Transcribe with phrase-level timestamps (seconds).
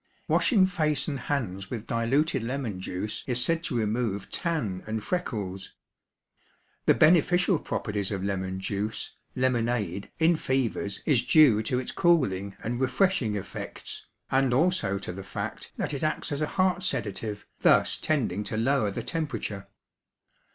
[0.27, 5.75] Washing face and hands with diluted lemon juice is said to remove tan and freckles.
[6.87, 12.81] The beneficial properties of lemon juice, lemonade, in fevers is due to its cooling and
[12.81, 17.95] refreshing effects, and also to the fact that it acts as a heart sedative, thus
[17.95, 19.67] tending to lower the temperature.